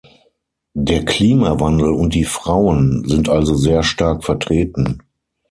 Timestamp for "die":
2.15-2.23